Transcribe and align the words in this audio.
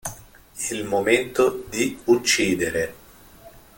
Il 0.71 0.83
momento 0.83 1.65
di 1.69 1.95
uccidere 2.05 2.93